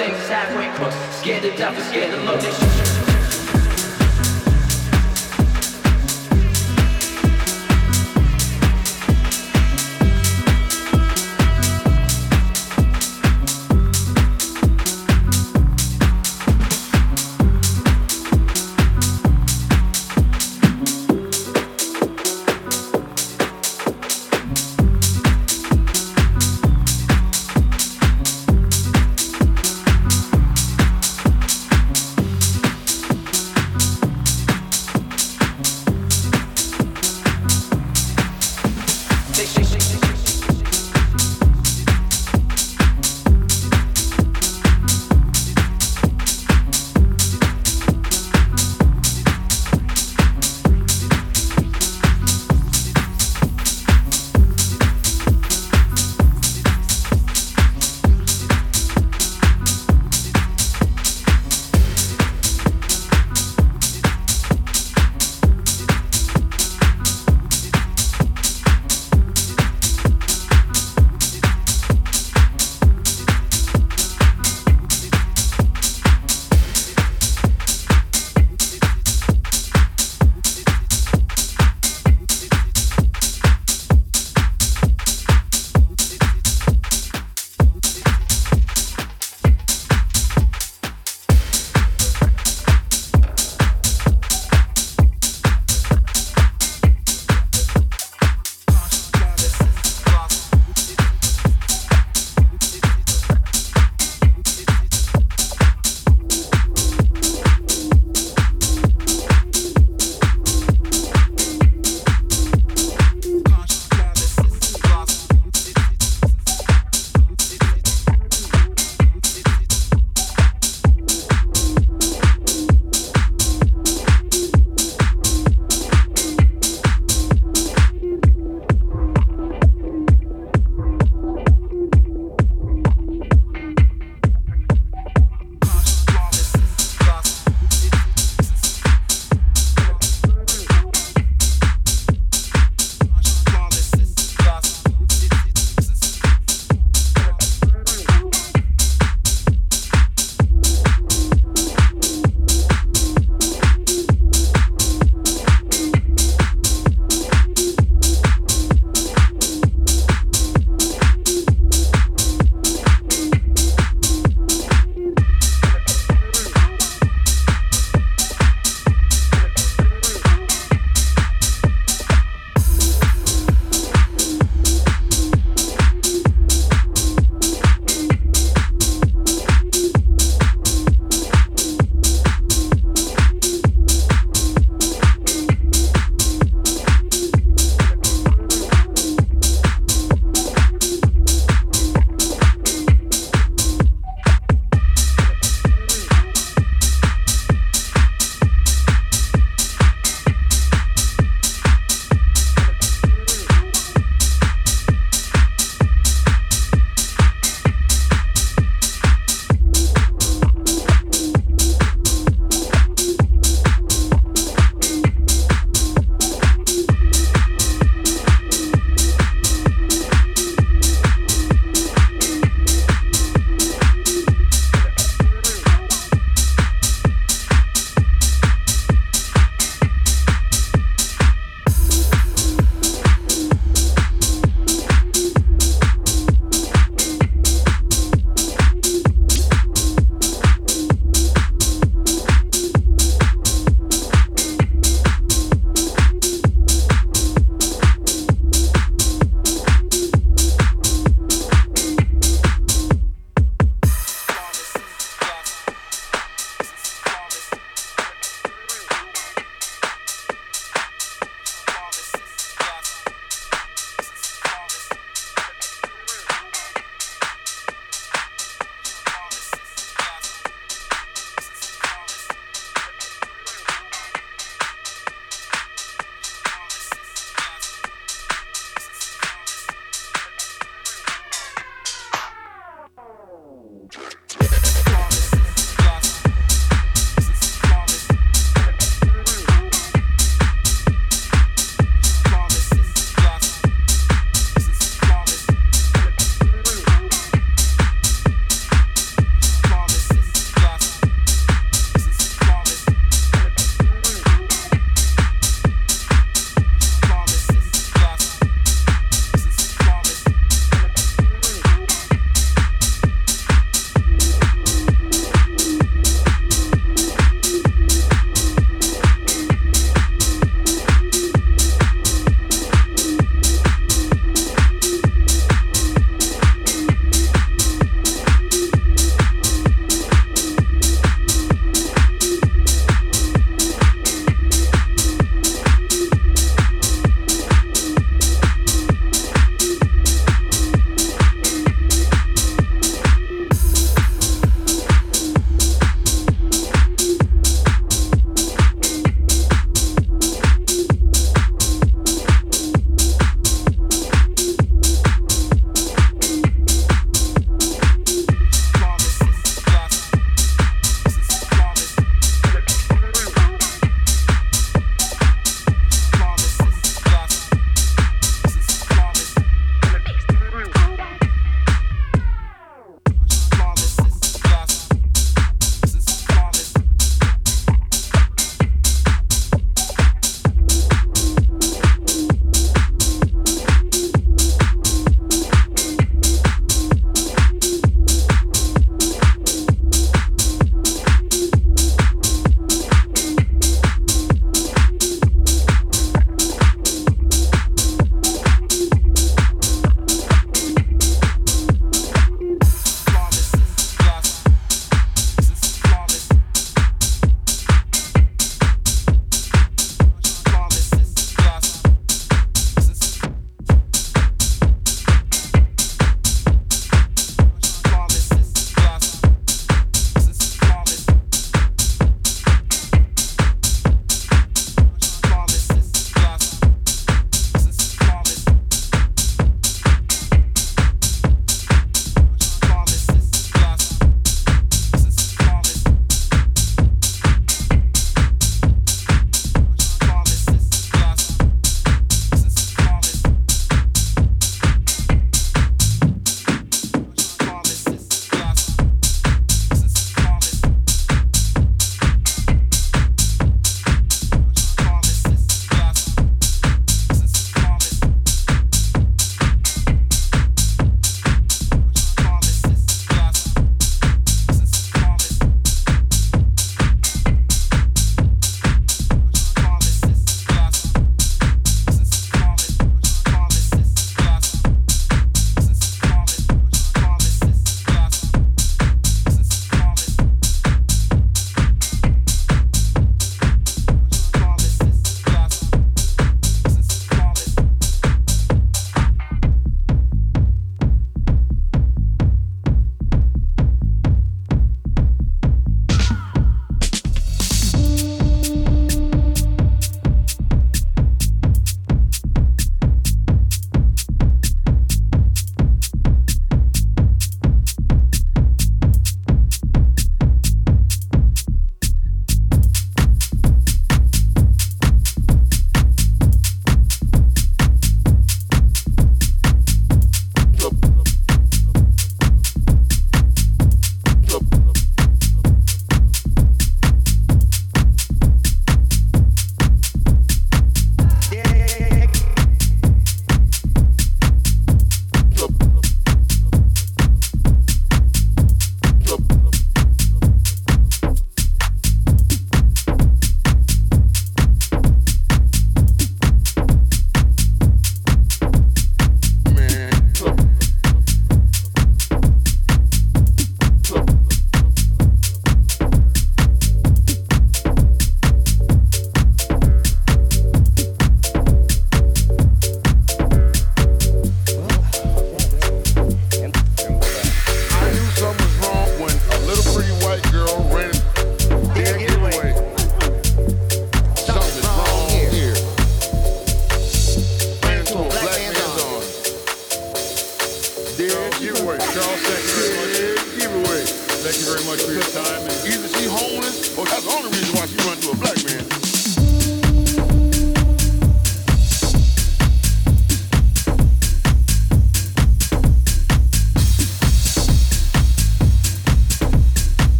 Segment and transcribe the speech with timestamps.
[0.00, 0.96] things halfway crooks.
[1.16, 2.89] Scared to death, scared to low, they shoot